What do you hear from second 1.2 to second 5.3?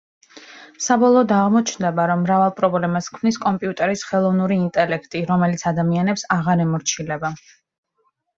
აღმოჩნდება, რომ მრავალ პრობლემას ქმნის კომპიუტერის ხელოვნური ინტელექტი,